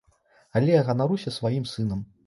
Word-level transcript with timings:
Але 0.59 0.71
я 0.73 0.81
ганаруся 0.89 1.37
сваім 1.39 1.73
сынам. 1.77 2.07